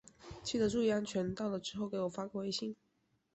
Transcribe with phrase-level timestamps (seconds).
[0.41, 2.75] 记得注意安全，到了之后给我发个微信。